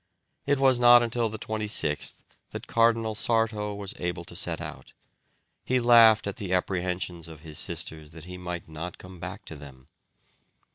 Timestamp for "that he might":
8.09-8.67